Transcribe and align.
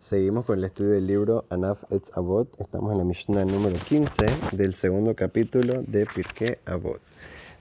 Seguimos 0.00 0.46
con 0.46 0.58
el 0.58 0.64
estudio 0.64 0.92
del 0.92 1.06
libro 1.06 1.44
Anaf 1.50 1.82
Etz 1.90 2.16
Avot. 2.16 2.48
Estamos 2.60 2.92
en 2.92 2.98
la 2.98 3.04
Mishnah 3.04 3.44
número 3.44 3.76
15 3.76 4.26
del 4.52 4.74
segundo 4.74 5.14
capítulo 5.14 5.82
de 5.86 6.06
Pirkei 6.06 6.56
Avot. 6.64 7.00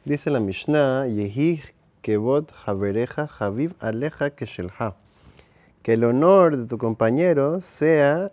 Dice 0.05 0.29
la 0.29 0.39
Mishnah, 0.39 1.07
Yehi 1.07 1.61
Kevot 2.01 2.51
Habereja 2.65 3.29
Haviv 3.39 3.73
Aleja 3.79 4.29
Keshelha. 4.29 4.95
Que 5.81 5.93
el 5.93 6.05
honor 6.05 6.55
de 6.55 6.67
tu 6.67 6.77
compañero 6.77 7.59
sea 7.59 8.31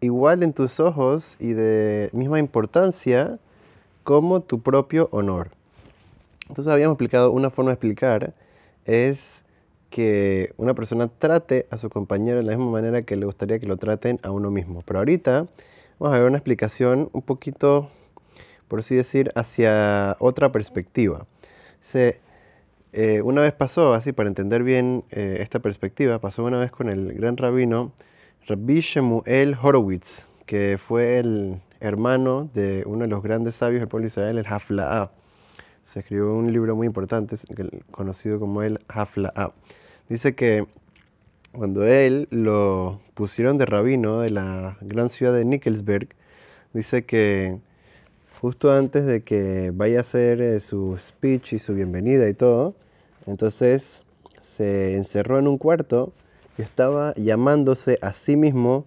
igual 0.00 0.44
en 0.44 0.52
tus 0.52 0.78
ojos 0.78 1.36
y 1.40 1.54
de 1.54 2.10
misma 2.12 2.38
importancia 2.38 3.38
como 4.04 4.40
tu 4.40 4.60
propio 4.60 5.08
honor. 5.10 5.48
Entonces 6.48 6.72
habíamos 6.72 6.94
explicado 6.94 7.32
una 7.32 7.50
forma 7.50 7.70
de 7.70 7.74
explicar 7.74 8.34
es 8.84 9.42
que 9.96 10.52
una 10.58 10.74
persona 10.74 11.08
trate 11.08 11.66
a 11.70 11.78
su 11.78 11.88
compañero 11.88 12.36
de 12.36 12.42
la 12.42 12.54
misma 12.54 12.70
manera 12.70 13.00
que 13.00 13.16
le 13.16 13.24
gustaría 13.24 13.58
que 13.58 13.66
lo 13.66 13.78
traten 13.78 14.20
a 14.22 14.30
uno 14.30 14.50
mismo. 14.50 14.82
Pero 14.84 14.98
ahorita 14.98 15.46
vamos 15.98 16.14
a 16.14 16.18
ver 16.18 16.28
una 16.28 16.36
explicación 16.36 17.08
un 17.14 17.22
poquito, 17.22 17.88
por 18.68 18.80
así 18.80 18.94
decir, 18.94 19.32
hacia 19.36 20.18
otra 20.20 20.52
perspectiva. 20.52 21.24
Se, 21.80 22.20
eh, 22.92 23.22
una 23.22 23.40
vez 23.40 23.54
pasó, 23.54 23.94
así 23.94 24.12
para 24.12 24.28
entender 24.28 24.64
bien 24.64 25.02
eh, 25.12 25.38
esta 25.40 25.60
perspectiva, 25.60 26.18
pasó 26.18 26.44
una 26.44 26.58
vez 26.58 26.70
con 26.70 26.90
el 26.90 27.14
gran 27.14 27.38
rabino 27.38 27.92
Rabbi 28.48 28.80
Shemuel 28.80 29.56
Horowitz, 29.62 30.26
que 30.44 30.76
fue 30.76 31.20
el 31.20 31.62
hermano 31.80 32.50
de 32.52 32.82
uno 32.84 33.04
de 33.04 33.08
los 33.08 33.22
grandes 33.22 33.56
sabios 33.56 33.80
del 33.80 33.88
pueblo 33.88 34.02
de 34.02 34.08
Israel, 34.08 34.36
el 34.36 34.46
Hafla'ah 34.46 35.10
se 35.90 36.00
escribió 36.00 36.34
un 36.34 36.52
libro 36.52 36.76
muy 36.76 36.86
importante 36.86 37.36
conocido 37.90 38.38
como 38.38 38.62
el 38.62 38.78
Hafla'ah. 38.88 39.52
Dice 40.08 40.36
que 40.36 40.66
cuando 41.52 41.84
él 41.84 42.28
lo 42.30 43.00
pusieron 43.14 43.58
de 43.58 43.66
rabino 43.66 44.20
de 44.20 44.30
la 44.30 44.76
gran 44.80 45.08
ciudad 45.08 45.32
de 45.32 45.44
Nickelsberg, 45.44 46.08
dice 46.72 47.04
que 47.04 47.58
justo 48.40 48.72
antes 48.72 49.04
de 49.04 49.22
que 49.22 49.72
vaya 49.74 49.98
a 49.98 50.00
hacer 50.02 50.40
eh, 50.40 50.60
su 50.60 50.96
speech 50.98 51.54
y 51.54 51.58
su 51.58 51.74
bienvenida 51.74 52.28
y 52.28 52.34
todo, 52.34 52.74
entonces 53.26 54.04
se 54.42 54.94
encerró 54.94 55.40
en 55.40 55.48
un 55.48 55.58
cuarto 55.58 56.12
y 56.56 56.62
estaba 56.62 57.12
llamándose 57.16 57.98
a 58.00 58.12
sí 58.12 58.36
mismo, 58.36 58.84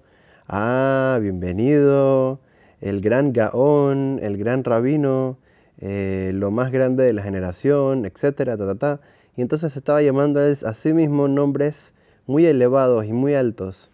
ah, 0.47 1.19
bienvenido, 1.21 2.39
el 2.79 3.01
gran 3.01 3.33
Gaón, 3.33 4.19
el 4.23 4.37
gran 4.37 4.63
rabino, 4.63 5.37
eh, 5.81 6.31
lo 6.33 6.49
más 6.51 6.71
grande 6.71 7.03
de 7.03 7.11
la 7.11 7.23
generación, 7.23 8.05
etcétera, 8.05 8.55
ta, 8.55 8.67
ta, 8.67 8.75
ta. 8.75 9.01
Y 9.39 9.41
entonces 9.41 9.77
estaba 9.77 10.01
llamando 10.01 10.41
a 10.41 10.73
sí 10.73 10.91
mismo 10.91 11.29
nombres 11.29 11.93
muy 12.27 12.45
elevados 12.45 13.05
y 13.05 13.13
muy 13.13 13.35
altos. 13.35 13.89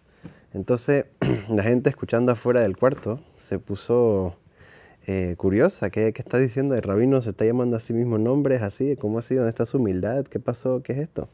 Entonces 0.52 1.04
la 1.48 1.62
gente 1.62 1.88
escuchando 1.88 2.32
afuera 2.32 2.62
del 2.62 2.76
cuarto 2.76 3.20
se 3.38 3.60
puso 3.60 4.34
eh, 5.06 5.36
curiosa. 5.38 5.90
¿Qué, 5.90 6.12
¿Qué, 6.12 6.20
está 6.20 6.38
diciendo? 6.38 6.74
El 6.74 6.82
rabino 6.82 7.22
se 7.22 7.30
está 7.30 7.44
llamando 7.44 7.76
a 7.76 7.80
sí 7.80 7.92
mismo 7.92 8.18
nombres 8.18 8.60
así. 8.60 8.96
¿Cómo 8.96 9.20
así? 9.20 9.36
¿Dónde 9.36 9.50
está 9.50 9.66
su 9.66 9.76
humildad? 9.76 10.24
¿Qué 10.24 10.40
pasó? 10.40 10.82
¿Qué 10.82 10.94
es 10.94 10.98
esto? 10.98 11.28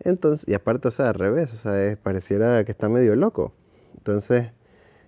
Entonces, 0.00 0.48
y 0.48 0.54
aparte, 0.54 0.88
o 0.88 0.90
sea, 0.90 1.10
al 1.10 1.14
revés, 1.14 1.54
o 1.54 1.58
sea, 1.58 1.96
pareciera 2.02 2.64
que 2.64 2.72
está 2.72 2.88
medio 2.88 3.14
loco. 3.14 3.52
Entonces 3.98 4.48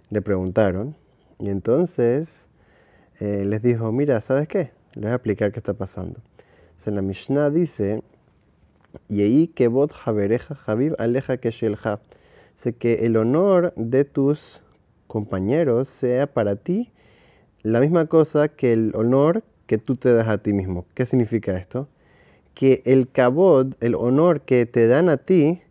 le 0.08 0.22
preguntaron. 0.22 0.94
Y 1.40 1.48
entonces 1.48 2.46
eh, 3.18 3.42
les 3.44 3.60
dijo, 3.60 3.90
mira, 3.90 4.20
¿sabes 4.20 4.46
qué? 4.46 4.70
Les 4.92 5.02
voy 5.02 5.10
a 5.10 5.14
explicar 5.16 5.50
qué 5.50 5.58
está 5.58 5.74
pasando. 5.74 6.20
En 6.86 6.94
la 6.94 7.02
Mishnah 7.02 7.50
dice, 7.50 8.02
Yei 9.08 9.48
kebot 9.48 9.92
habereja 10.04 10.56
habib 10.66 10.94
aleja 10.98 11.36
keshelha. 11.36 12.00
Sé 12.56 12.74
que 12.74 13.06
el 13.06 13.16
honor 13.16 13.72
de 13.76 14.04
tus 14.04 14.62
compañeros 15.06 15.88
sea 15.88 16.26
para 16.26 16.56
ti 16.56 16.90
la 17.62 17.80
misma 17.80 18.06
cosa 18.06 18.48
que 18.48 18.72
el 18.72 18.92
honor 18.94 19.42
que 19.66 19.78
tú 19.78 19.96
te 19.96 20.12
das 20.12 20.28
a 20.28 20.38
ti 20.38 20.52
mismo. 20.52 20.86
¿Qué 20.94 21.06
significa 21.06 21.56
esto? 21.56 21.88
Que 22.54 22.82
el 22.84 23.08
kabod, 23.08 23.74
el 23.80 23.94
honor 23.94 24.40
que 24.42 24.66
te 24.66 24.86
dan 24.86 25.08
a 25.08 25.18
ti, 25.18 25.62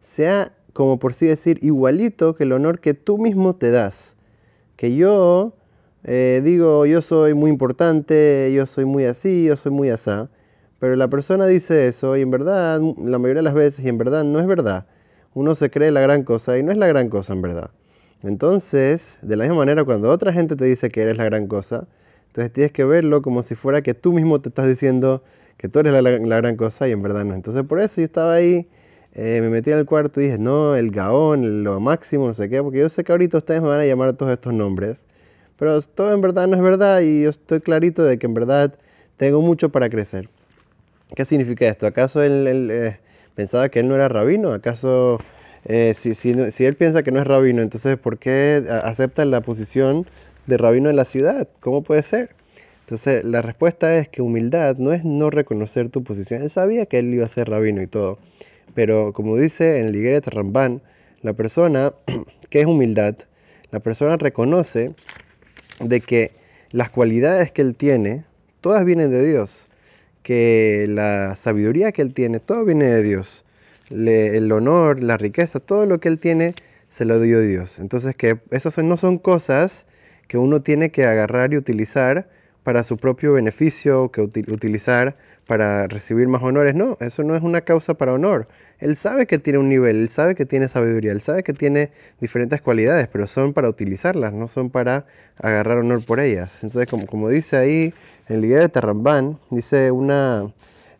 sea 0.00 0.52
como 0.72 0.98
por 0.98 1.14
sí 1.14 1.26
decir 1.26 1.58
igualito 1.62 2.34
que 2.34 2.44
el 2.44 2.52
honor 2.52 2.80
que 2.80 2.94
tú 2.94 3.18
mismo 3.18 3.54
te 3.54 3.70
das. 3.70 4.16
Que 4.76 4.96
yo 4.96 5.54
eh, 6.04 6.42
digo, 6.44 6.86
yo 6.86 7.02
soy 7.02 7.34
muy 7.34 7.50
importante, 7.50 8.52
yo 8.54 8.66
soy 8.66 8.84
muy 8.84 9.04
así, 9.04 9.44
yo 9.44 9.56
soy 9.56 9.72
muy 9.72 9.90
asá, 9.90 10.28
pero 10.78 10.96
la 10.96 11.08
persona 11.08 11.46
dice 11.46 11.88
eso 11.88 12.16
y 12.16 12.22
en 12.22 12.30
verdad, 12.30 12.80
la 12.80 13.18
mayoría 13.18 13.40
de 13.40 13.44
las 13.44 13.54
veces, 13.54 13.84
y 13.84 13.88
en 13.88 13.98
verdad 13.98 14.24
no 14.24 14.40
es 14.40 14.46
verdad. 14.46 14.86
Uno 15.34 15.54
se 15.54 15.70
cree 15.70 15.90
la 15.90 16.00
gran 16.00 16.22
cosa 16.22 16.58
y 16.58 16.62
no 16.62 16.72
es 16.72 16.78
la 16.78 16.86
gran 16.86 17.08
cosa 17.08 17.32
en 17.32 17.42
verdad. 17.42 17.70
Entonces, 18.22 19.18
de 19.22 19.36
la 19.36 19.44
misma 19.44 19.58
manera, 19.58 19.84
cuando 19.84 20.10
otra 20.10 20.32
gente 20.32 20.56
te 20.56 20.64
dice 20.64 20.90
que 20.90 21.02
eres 21.02 21.16
la 21.16 21.24
gran 21.24 21.46
cosa, 21.46 21.86
entonces 22.28 22.52
tienes 22.52 22.72
que 22.72 22.84
verlo 22.84 23.22
como 23.22 23.42
si 23.42 23.54
fuera 23.54 23.82
que 23.82 23.94
tú 23.94 24.12
mismo 24.12 24.40
te 24.40 24.48
estás 24.48 24.66
diciendo 24.66 25.22
que 25.56 25.68
tú 25.68 25.78
eres 25.78 25.92
la, 26.02 26.10
gran 26.40 26.56
cosa 26.56 26.88
y 26.88 26.92
en 26.92 27.02
verdad 27.02 27.24
no. 27.24 27.34
Entonces, 27.34 27.64
por 27.64 27.80
eso 27.80 28.00
yo 28.00 28.04
estaba 28.04 28.34
ahí, 28.34 28.66
eh, 29.12 29.38
me 29.40 29.50
metí 29.50 29.70
en 29.70 29.78
el 29.78 29.86
cuarto 29.86 30.20
y 30.20 30.24
dije, 30.24 30.38
no, 30.38 30.74
el 30.74 30.90
gaón, 30.90 31.64
lo 31.64 31.80
máximo, 31.80 32.26
no 32.26 32.34
sé 32.34 32.48
qué, 32.48 32.62
porque 32.62 32.78
yo 32.78 32.88
sé 32.88 33.04
que 33.04 33.12
ahorita 33.12 33.38
ustedes 33.38 33.62
me 33.62 33.68
van 33.68 33.80
a 33.80 33.86
llamar 33.86 34.08
a 34.08 34.12
todos 34.14 34.32
estos 34.32 34.52
nombres. 34.52 35.04
Pero 35.58 35.80
todo 35.82 36.12
en 36.12 36.20
verdad 36.20 36.48
no 36.48 36.56
es 36.56 36.62
verdad 36.62 37.00
y 37.00 37.22
yo 37.22 37.30
estoy 37.30 37.60
clarito 37.60 38.02
de 38.02 38.18
que 38.18 38.26
en 38.26 38.34
verdad 38.34 38.74
tengo 39.16 39.40
mucho 39.40 39.68
para 39.68 39.88
crecer. 39.88 40.28
¿Qué 41.14 41.24
significa 41.24 41.68
esto? 41.68 41.86
¿Acaso 41.86 42.22
él, 42.22 42.68
eh, 42.70 42.98
pensaba 43.34 43.68
que 43.68 43.80
él 43.80 43.88
no 43.88 43.94
era 43.94 44.08
rabino? 44.08 44.52
¿Acaso 44.52 45.18
eh, 45.64 45.94
si, 45.96 46.14
si, 46.14 46.34
si, 46.50 46.64
él 46.64 46.76
piensa 46.76 47.02
que 47.02 47.10
no 47.10 47.20
es 47.20 47.26
rabino, 47.26 47.62
entonces 47.62 47.98
¿por 47.98 48.18
qué 48.18 48.64
acepta 48.82 49.24
la 49.24 49.40
posición 49.40 50.06
de 50.46 50.56
rabino 50.56 50.90
en 50.90 50.96
la 50.96 51.04
ciudad? 51.04 51.48
¿Cómo 51.60 51.82
puede 51.82 52.02
ser? 52.02 52.30
Entonces 52.80 53.24
la 53.24 53.42
respuesta 53.42 53.96
es 53.96 54.08
que 54.08 54.22
humildad 54.22 54.76
no 54.76 54.92
es 54.92 55.04
no 55.04 55.30
reconocer 55.30 55.88
tu 55.88 56.02
posición. 56.02 56.42
Él 56.42 56.50
sabía 56.50 56.86
que 56.86 56.98
él 56.98 57.14
iba 57.14 57.24
a 57.24 57.28
ser 57.28 57.48
rabino 57.48 57.80
y 57.82 57.86
todo. 57.86 58.18
Pero 58.74 59.12
como 59.12 59.36
dice 59.36 59.80
en 59.80 59.92
Ligeret 59.92 60.26
Ramban, 60.26 60.82
la 61.22 61.32
persona, 61.32 61.94
que 62.50 62.60
es 62.60 62.66
humildad? 62.66 63.16
La 63.70 63.80
persona 63.80 64.16
reconoce 64.16 64.94
de 65.80 66.00
que 66.00 66.32
las 66.70 66.90
cualidades 66.90 67.50
que 67.50 67.62
él 67.62 67.74
tiene, 67.74 68.24
todas 68.60 68.84
vienen 68.84 69.10
de 69.10 69.26
Dios, 69.26 69.66
que 70.24 70.86
la 70.88 71.36
sabiduría 71.36 71.92
que 71.92 72.02
él 72.02 72.14
tiene, 72.14 72.40
todo 72.40 72.64
viene 72.64 72.86
de 72.86 73.02
Dios, 73.04 73.44
el 73.90 74.50
honor, 74.50 75.00
la 75.02 75.16
riqueza, 75.16 75.60
todo 75.60 75.86
lo 75.86 76.00
que 76.00 76.08
él 76.08 76.18
tiene, 76.18 76.54
se 76.88 77.04
lo 77.04 77.20
dio 77.20 77.40
Dios. 77.40 77.78
Entonces 77.78 78.16
que 78.16 78.38
esas 78.50 78.76
no 78.78 78.96
son 78.96 79.18
cosas 79.18 79.86
que 80.26 80.38
uno 80.38 80.62
tiene 80.62 80.90
que 80.90 81.04
agarrar 81.04 81.52
y 81.52 81.58
utilizar 81.58 82.28
para 82.64 82.82
su 82.82 82.96
propio 82.96 83.34
beneficio, 83.34 84.10
que 84.10 84.22
utilizar 84.22 85.16
para 85.46 85.86
recibir 85.86 86.26
más 86.26 86.42
honores. 86.42 86.74
No, 86.74 86.96
eso 87.00 87.22
no 87.22 87.36
es 87.36 87.42
una 87.42 87.60
causa 87.60 87.92
para 87.92 88.14
honor. 88.14 88.48
Él 88.78 88.96
sabe 88.96 89.26
que 89.26 89.38
tiene 89.38 89.58
un 89.58 89.68
nivel, 89.68 89.96
él 89.96 90.08
sabe 90.08 90.34
que 90.34 90.46
tiene 90.46 90.68
sabiduría, 90.68 91.12
él 91.12 91.20
sabe 91.20 91.42
que 91.42 91.52
tiene 91.52 91.90
diferentes 92.20 92.62
cualidades, 92.62 93.08
pero 93.08 93.26
son 93.26 93.52
para 93.52 93.68
utilizarlas, 93.68 94.32
no 94.32 94.48
son 94.48 94.70
para 94.70 95.04
agarrar 95.36 95.78
honor 95.78 96.02
por 96.06 96.18
ellas. 96.20 96.62
Entonces, 96.62 96.88
como, 96.90 97.06
como 97.06 97.28
dice 97.28 97.58
ahí 97.58 97.92
en 98.28 98.36
el 98.36 98.40
libro 98.42 98.60
de 98.60 98.68
Tarrambán, 98.68 99.38
dice 99.50 99.90
una, 99.90 100.52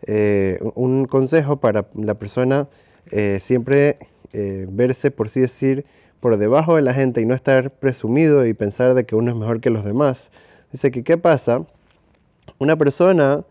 eh, 0.07 0.61
un 0.75 1.07
consejo 1.07 1.57
para 1.57 1.87
la 1.95 2.15
persona 2.15 2.69
eh, 3.11 3.39
siempre 3.41 3.99
eh, 4.33 4.67
verse, 4.69 5.11
por 5.11 5.27
así 5.27 5.41
decir, 5.41 5.85
por 6.21 6.37
debajo 6.37 6.77
de 6.77 6.83
la 6.83 6.95
gente 6.95 7.21
y 7.21 7.27
no 7.27 7.35
estar 7.35 7.71
presumido 7.71 8.47
y 8.47 8.55
pensar 8.55 8.95
de 8.95 9.05
que 9.05 9.15
uno 9.17 9.31
es 9.31 9.37
mejor 9.37 9.61
que 9.61 9.71
los 9.71 9.85
demás. 9.85 10.31
Dice 10.73 10.91
que, 10.91 11.05
¿qué 11.05 11.19
pasa? 11.19 11.65
Una 12.59 12.77
persona 12.77 13.45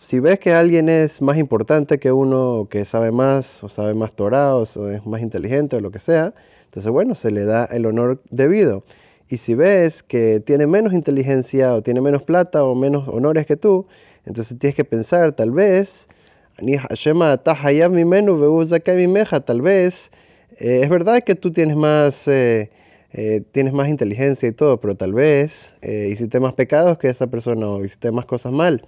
si 0.00 0.18
ves 0.18 0.38
que 0.38 0.52
alguien 0.54 0.88
es 0.88 1.20
más 1.20 1.36
importante 1.36 1.98
que 1.98 2.10
uno, 2.10 2.68
que 2.70 2.84
sabe 2.84 3.12
más, 3.12 3.62
o 3.62 3.68
sabe 3.68 3.94
más 3.94 4.12
torado, 4.12 4.66
o 4.74 4.88
es 4.88 5.06
más 5.06 5.20
inteligente, 5.20 5.76
o 5.76 5.80
lo 5.80 5.90
que 5.90 5.98
sea, 5.98 6.32
entonces, 6.64 6.90
bueno, 6.90 7.14
se 7.14 7.30
le 7.30 7.44
da 7.44 7.64
el 7.64 7.84
honor 7.84 8.20
debido. 8.30 8.84
Y 9.30 9.36
si 9.36 9.54
ves 9.54 10.02
que 10.02 10.40
tiene 10.40 10.66
menos 10.66 10.92
inteligencia, 10.92 11.74
o 11.74 11.82
tiene 11.82 12.00
menos 12.00 12.24
plata, 12.24 12.64
o 12.64 12.74
menos 12.74 13.06
honores 13.06 13.46
que 13.46 13.56
tú, 13.56 13.86
entonces 14.26 14.58
tienes 14.58 14.74
que 14.74 14.84
pensar, 14.84 15.30
tal 15.32 15.52
vez, 15.52 16.08
tal 16.56 16.66
vez, 19.62 20.10
eh, 20.58 20.80
es 20.82 20.90
verdad 20.90 21.22
que 21.24 21.36
tú 21.36 21.52
tienes 21.52 21.76
más, 21.76 22.26
eh, 22.26 22.70
eh, 23.12 23.42
tienes 23.52 23.72
más 23.72 23.88
inteligencia 23.88 24.48
y 24.48 24.52
todo, 24.52 24.80
pero 24.80 24.96
tal 24.96 25.12
vez 25.12 25.74
hiciste 25.80 26.40
más 26.40 26.54
pecados 26.54 26.98
que 26.98 27.08
esa 27.08 27.28
persona, 27.28 27.68
o 27.68 27.84
hiciste 27.84 28.10
más 28.10 28.24
cosas 28.24 28.52
mal. 28.52 28.82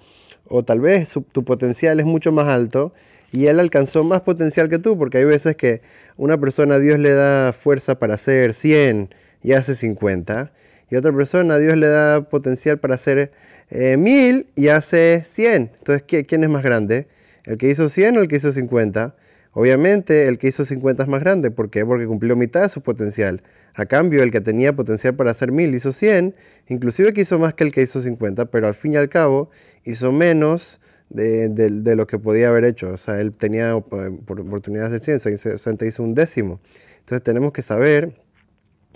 O 0.48 0.64
tal 0.64 0.80
vez 0.80 1.14
tu 1.30 1.44
potencial 1.44 2.00
es 2.00 2.06
mucho 2.06 2.32
más 2.32 2.48
alto 2.48 2.92
y 3.30 3.46
él 3.46 3.60
alcanzó 3.60 4.02
más 4.02 4.22
potencial 4.22 4.68
que 4.68 4.80
tú, 4.80 4.98
porque 4.98 5.18
hay 5.18 5.24
veces 5.24 5.54
que 5.54 5.82
una 6.16 6.36
persona 6.36 6.80
Dios 6.80 6.98
le 6.98 7.14
da 7.14 7.52
fuerza 7.52 8.00
para 8.00 8.14
hacer 8.14 8.54
100 8.54 9.21
y 9.42 9.52
hace 9.52 9.74
50, 9.74 10.52
y 10.90 10.96
otra 10.96 11.12
persona 11.12 11.58
Dios 11.58 11.76
le 11.76 11.86
da 11.86 12.28
potencial 12.28 12.78
para 12.78 12.94
hacer 12.94 13.32
1000 13.70 14.10
eh, 14.10 14.46
y 14.54 14.68
hace 14.68 15.24
100. 15.26 15.70
Entonces, 15.78 16.24
¿quién 16.26 16.44
es 16.44 16.50
más 16.50 16.62
grande? 16.62 17.06
¿El 17.46 17.58
que 17.58 17.70
hizo 17.70 17.88
100 17.88 18.18
o 18.18 18.20
el 18.20 18.28
que 18.28 18.36
hizo 18.36 18.52
50? 18.52 19.14
Obviamente 19.54 20.28
el 20.28 20.38
que 20.38 20.48
hizo 20.48 20.64
50 20.64 21.02
es 21.02 21.08
más 21.08 21.20
grande, 21.20 21.50
¿por 21.50 21.70
qué? 21.70 21.84
Porque 21.84 22.06
cumplió 22.06 22.36
mitad 22.36 22.62
de 22.62 22.68
su 22.68 22.80
potencial. 22.80 23.42
A 23.74 23.86
cambio, 23.86 24.22
el 24.22 24.30
que 24.30 24.40
tenía 24.40 24.74
potencial 24.74 25.14
para 25.14 25.30
hacer 25.30 25.52
1000 25.52 25.74
hizo 25.74 25.92
100, 25.92 26.34
inclusive 26.68 27.12
que 27.12 27.22
hizo 27.22 27.38
más 27.38 27.54
que 27.54 27.64
el 27.64 27.72
que 27.72 27.82
hizo 27.82 28.02
50, 28.02 28.46
pero 28.46 28.66
al 28.66 28.74
fin 28.74 28.94
y 28.94 28.96
al 28.96 29.08
cabo 29.08 29.50
hizo 29.84 30.12
menos 30.12 30.80
de, 31.10 31.70
lo 31.96 32.06
que 32.06 32.18
podía 32.18 32.48
haber 32.48 32.64
hecho. 32.64 32.90
O 32.90 32.96
sea, 32.96 33.20
él 33.20 33.32
tenía 33.32 33.76
oportunidades 33.76 34.90
de 34.90 34.96
hacer 34.96 35.20
100, 35.20 35.58
solamente 35.58 35.86
hizo 35.86 36.02
un 36.02 36.14
décimo. 36.14 36.60
Entonces 37.00 37.22
tenemos 37.22 37.52
que 37.52 37.62
saber 37.62 38.12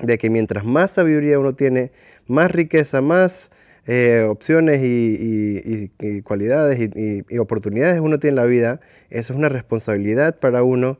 de 0.02 0.18
que 0.18 0.30
mientras 0.30 0.64
más 0.64 0.92
sabiduría 0.92 1.38
uno 1.38 1.54
tiene, 1.54 1.90
más 2.26 2.50
riqueza, 2.50 3.00
más 3.00 3.50
eh, 3.86 4.26
opciones 4.28 4.80
y, 4.82 5.90
cualidades 6.24 6.90
y, 6.94 7.38
oportunidades 7.38 8.00
uno 8.00 8.18
tiene 8.18 8.32
en 8.32 8.36
la 8.36 8.44
vida, 8.44 8.80
eso 9.10 9.32
es 9.32 9.38
una 9.38 9.48
responsabilidad 9.48 10.38
para 10.38 10.62
uno 10.62 10.98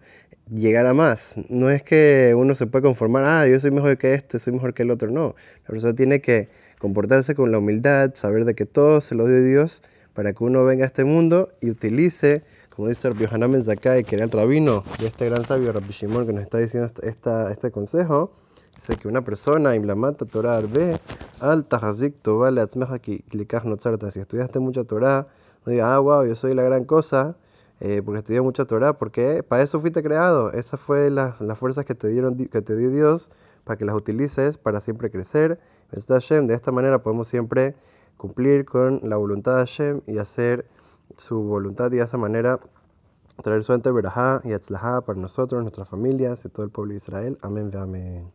llegar 0.51 0.87
a 0.87 0.95
más. 0.95 1.35
No 1.49 1.71
es 1.71 1.83
que 1.83 2.35
uno 2.37 2.55
se 2.55 2.67
puede 2.67 2.85
conformar, 2.85 3.25
ah, 3.25 3.47
yo 3.47 3.59
soy 3.61 3.71
mejor 3.71 3.99
que 3.99 4.15
este, 4.15 4.39
soy 4.39 4.53
mejor 4.53 4.75
que 4.75 4.85
el 4.85 4.91
otro. 4.91 5.11
No, 5.11 5.35
la 5.65 5.71
persona 5.71 5.95
tiene 5.95 6.21
que 6.21 6.49
comportarse 6.79 7.35
con 7.35 7.51
la 7.51 7.59
humildad, 7.59 8.15
saber 8.15 8.45
de 8.45 8.55
que 8.55 8.67
todo 8.67 9.01
se 9.01 9.15
lo 9.15 9.27
dio 9.27 9.43
Dios 9.43 9.83
para 10.15 10.33
que 10.33 10.45
uno 10.45 10.65
venga 10.65 10.85
a 10.85 10.87
este 10.87 11.05
mundo 11.05 11.53
y 11.61 11.71
utilice, 11.71 12.43
como 12.71 12.89
dice 12.89 13.11
Rabbi 13.11 13.27
Hanan 13.31 13.63
Zakai, 13.63 14.05
que 14.05 14.17
era 14.17 14.25
el 14.25 14.31
rabino 14.31 14.85
de 14.99 15.09
este 15.09 15.29
gran 15.29 15.45
sabio 15.45 15.73
Rabbi 15.73 15.91
Shimon 15.91 16.27
que 16.27 16.33
nos 16.33 16.43
está 16.43 16.59
diciendo 16.59 16.91
esta, 17.03 17.51
este 17.51 17.71
consejo, 17.71 18.33
dice 18.77 18.97
que 18.97 19.09
una 19.09 19.23
persona, 19.23 19.75
Imlamata 19.75 20.25
Torah 20.25 20.57
Arbe, 20.57 20.99
al 21.41 21.65
Tahazik 21.65 22.23
Tobale 22.23 22.61
Atzmeja 22.61 22.99
Klikaj 22.99 23.65
Notzarta, 23.65 24.11
si 24.11 24.21
estudiaste 24.21 24.59
mucha 24.59 24.85
Torah, 24.85 25.27
no 25.65 25.73
digas, 25.73 25.87
ah, 25.89 25.99
wow, 25.99 26.25
yo 26.25 26.35
soy 26.35 26.55
la 26.55 26.63
gran 26.63 26.85
cosa, 26.85 27.37
eh, 27.81 28.03
porque 28.05 28.19
estudié 28.19 28.41
mucha 28.41 28.65
Torah, 28.65 28.95
porque 28.95 29.43
para 29.43 29.63
eso 29.63 29.81
fuiste 29.81 30.03
creado, 30.03 30.53
esas 30.53 30.81
fue 30.81 31.11
las 31.11 31.37
fuerzas 31.59 31.85
que 31.85 31.95
te, 31.95 32.09
dieron, 32.09 32.37
que 32.37 32.63
te 32.63 32.77
dio 32.77 32.91
Dios, 32.91 33.29
para 33.65 33.77
que 33.77 33.85
las 33.85 33.97
utilices 33.97 34.59
para 34.59 34.81
siempre 34.81 35.11
crecer. 35.11 35.59
De 35.91 36.55
esta 36.55 36.73
manera 36.73 37.03
podemos 37.03 37.29
siempre 37.29 37.75
cumplir 38.17 38.65
con 38.65 39.01
la 39.03 39.17
voluntad 39.17 39.53
de 39.53 39.59
Hashem 39.59 40.01
y 40.07 40.19
hacer 40.19 40.67
su 41.17 41.43
voluntad 41.43 41.93
y 41.93 41.97
de 41.97 42.03
esa 42.03 42.17
manera 42.17 42.61
traer 43.43 43.65
suerte, 43.65 43.91
verajá 43.91 44.41
y 44.45 44.53
atzlajá 44.53 45.03
para 45.03 45.19
nosotros, 45.21 45.63
nuestras 45.63 45.89
familias 45.89 46.45
y 46.45 46.49
todo 46.49 46.65
el 46.65 46.71
pueblo 46.71 46.93
de 46.93 46.99
Israel. 46.99 47.39
Amén, 47.43 47.71
amén. 47.77 48.33